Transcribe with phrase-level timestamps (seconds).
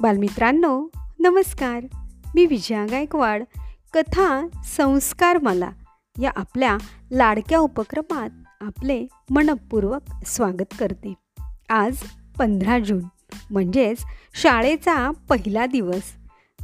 [0.00, 1.80] बालमित्रांनो नमस्कार.
[2.34, 3.42] मी विजया गायकवाड.
[3.94, 5.70] कथा संस्कार मला
[6.20, 6.78] या आपल्या
[7.10, 11.14] लाडक्या उपक्रमात आपले मनपूर्वक स्वागत करते.
[11.68, 11.96] आज
[12.38, 13.02] पंधरा जून
[13.50, 16.02] म्हणजेच शाळेचा पहिला दिवस.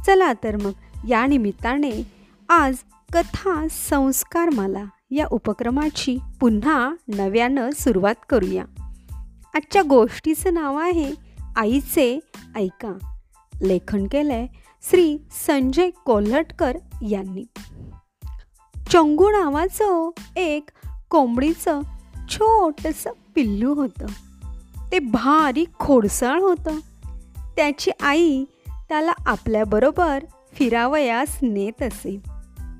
[0.05, 0.71] चला तर मग
[1.07, 2.11] या निमित्ताने
[2.49, 2.75] आज
[3.13, 8.63] कथा संस्कार मला या उपक्रमाची पुन्हा नव्यानं सुरुवात करूया.
[9.55, 11.11] आजच्या गोष्टीचं नाव आहे
[11.55, 12.19] आईचे
[12.55, 13.13] ऐका.
[13.61, 14.47] लेखन केलंय
[14.89, 16.77] श्री संजय कोल्हटकर
[17.09, 17.45] यांनी.
[18.91, 20.69] चंगू नावाचं एक
[21.09, 21.81] कोंबडीचं
[22.29, 24.05] छोटंसं पिल्लू होतं.
[24.91, 26.79] ते भारी खोडसाळ होतं.
[27.55, 32.19] त्याची आई त्याला आपल्याबरोबर फिरावयास नेत असे.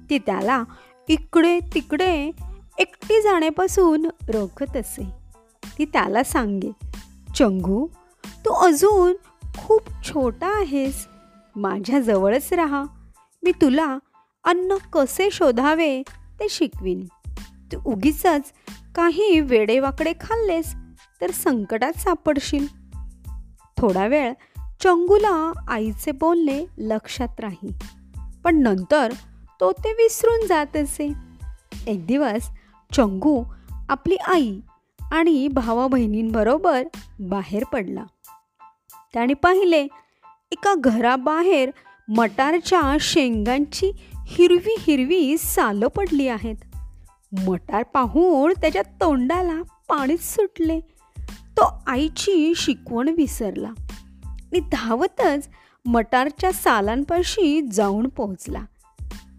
[0.09, 0.63] ती त्याला
[1.09, 2.31] इकडे तिकडे
[2.77, 5.07] एकटी जाण्यापासून रोखत असे.
[5.77, 6.71] ती त्याला सांगे
[7.35, 7.87] चंगू
[8.45, 9.13] तू अजून
[9.57, 11.07] खूप छोटा आहेस.
[11.55, 12.83] माझ्याजवळच राहा.
[13.43, 13.97] मी तुला
[14.43, 16.01] अन्न कसे शोधावे
[16.39, 17.05] ते शिकवीन.
[17.73, 18.25] तू उगीच
[18.95, 20.75] काही वेडेवाकडे खाल्लेस
[21.21, 22.67] तर संकटात सापडशील.
[23.77, 24.33] थोडा वेळ
[24.83, 27.73] चंगूला आईचे बोलणे लक्षात राही.
[28.43, 29.13] पण नंतर
[29.59, 31.13] तो ते विसरून जात असे.
[31.87, 32.49] एक दिवस
[32.93, 33.43] चंगू
[33.89, 34.59] आपली आई
[35.11, 36.87] आणि भावा बहिणींबरोबर
[37.19, 38.03] बाहेर पडला.
[39.17, 39.81] त्याने पाहिले
[40.51, 41.71] एका घराबाहेर
[42.07, 43.91] मटारच्या शेंगांची
[44.27, 46.55] हिरवी हिरवी सालं पडली आहेत.
[47.47, 50.79] मटार पाहून त्याच्या तोंडाला पाणीच सुटले.
[51.57, 53.69] तो आईची शिकवण विसरला.
[54.23, 55.49] आणि धावतच
[55.85, 58.61] मटारच्या सालांपाशी जाऊन पोहोचला.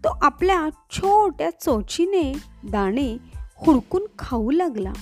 [0.03, 3.17] तो आपल्या छोट्या चोचीने दाणे
[3.57, 4.93] हुडकून खाऊ लागला.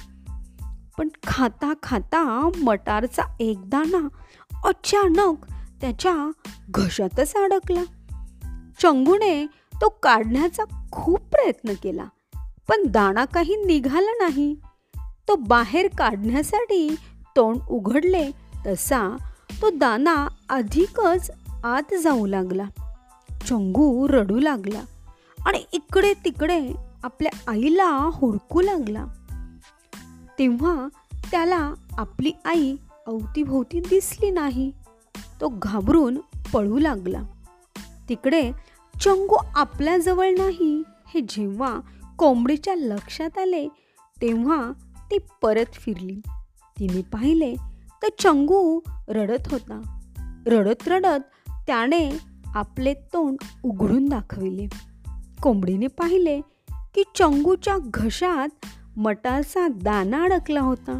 [0.97, 4.07] पण खाता खाता मटारचा एक दाणा
[4.63, 5.45] अचानक
[5.81, 6.31] त्याच्या
[6.69, 7.83] घशातच अडकला.
[8.81, 9.47] चंगूने
[9.81, 12.05] तो काढण्याचा खूप प्रयत्न केला
[12.69, 14.55] पण दाणा काही निघाला नाही.
[15.27, 16.95] तो बाहेर काढण्यासाठी
[17.35, 18.31] तोंड उघडले
[18.65, 19.17] तसा
[19.61, 21.31] तो दाना अधिकच
[21.63, 22.63] आत जाऊ लागला.
[23.47, 24.81] चंगू रडू लागला
[25.45, 26.73] आणि इकडे तिकडे
[27.03, 29.05] आपल्या आईला हुडकू लागला.
[30.39, 30.87] तेव्हा
[31.31, 32.75] त्याला आपली आई
[33.07, 34.71] अवतीभोवती दिसली नाही.
[35.41, 36.17] तो घाबरून
[36.53, 37.21] पळू लागला.
[38.09, 38.51] तिकडे
[39.01, 41.79] चंगू आपल्याजवळ नाही हे जेव्हा
[42.17, 43.67] कोंबडीच्या लक्षात आले
[44.21, 44.71] तेव्हा
[45.11, 46.21] ती परत फिरली.
[46.79, 47.55] तिने पाहिले
[48.03, 49.99] तर चंगू रडत होता.
[50.47, 52.17] रडत रडत त्याने
[52.53, 54.67] आपले तोंड उघडून दाखविले.
[55.41, 56.41] कोंबडीने पाहिले
[56.95, 58.65] की चंगूच्या घशात
[58.97, 60.99] मटाचा दाना अडकला होता.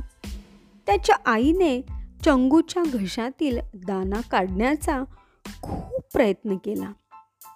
[0.86, 1.82] त्याच्या आईने
[2.26, 5.04] चंगूच्या घशातील दाना काढण्याचा
[5.62, 6.92] खूप प्रयत्न केला.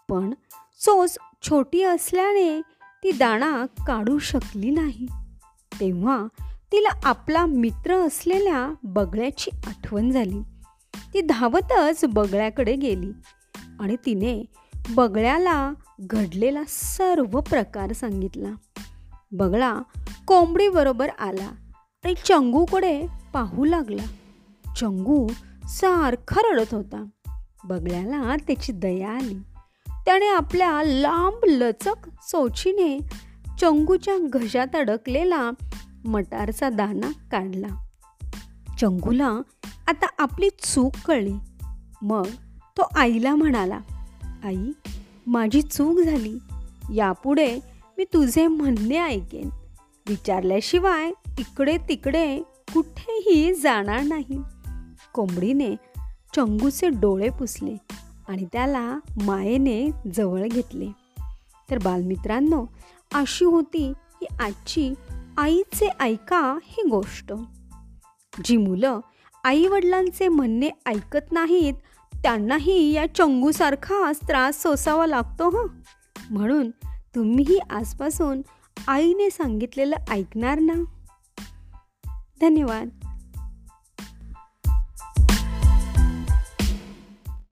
[0.09, 0.33] पण
[0.79, 2.61] चोच छोटी असल्याने
[3.03, 5.07] ती दाणा काढू शकली नाही.
[5.79, 6.25] तेव्हा
[6.71, 10.41] तिला आपला मित्र असलेल्या बगळ्याची आठवण झाली.
[11.13, 13.11] ती धावतच बगळ्याकडे गेली
[13.79, 14.43] आणि तिने
[14.89, 18.49] बगळ्याला घडलेला सर्व प्रकार सांगितला.
[19.31, 19.79] बगळा
[20.27, 21.51] कोंबडीबरोबर आला.
[22.03, 24.03] आणि चंगूकडे पाहू लागला.
[24.73, 25.27] चंगू
[25.65, 27.05] सारखा रडत होता.
[27.63, 29.37] बगळ्याला त्याची दया आली.
[30.05, 32.99] त्याने आपल्या लांब लचक चोचीने
[33.61, 35.51] चंगूच्या घशात अडकलेला
[36.05, 37.85] मटारचा दाना काढला.
[38.81, 39.31] चंगूला
[39.87, 41.33] आता आपली चूक कळली.
[42.01, 42.25] मग
[42.77, 43.79] तो आईला म्हणाला
[44.43, 44.71] आई
[45.27, 46.37] माझी चूक झाली.
[46.93, 47.59] यापुढे
[47.97, 49.49] मी तुझे म्हणणे ऐकेन.
[50.09, 52.39] विचारल्याशिवाय इकडे तिकडे
[52.73, 54.41] कुठेही जाणार नाही.
[55.13, 55.75] कोंबडीने
[56.35, 57.75] चंगूचे डोळे पुसले
[58.27, 60.87] आणि त्याला मायेने जवळ घेतले.
[61.71, 62.65] तर बालमित्रांनो
[63.13, 64.93] अशी होती ही आजची
[65.37, 67.33] आईचे ऐका ही गोष्ट.
[68.43, 68.99] जी मुलं
[69.43, 71.73] आई वडिलांचे म्हणणे ऐकत नाहीत
[72.23, 75.67] त्यांनाही या चंगूसारखाच त्रास सोसावा लागतो हं?
[76.29, 76.71] म्हणून
[77.15, 78.41] तुम्हीही आजपासून
[78.87, 80.73] आईने सांगितलेलं ऐकणार ना?
[82.41, 82.89] धन्यवाद.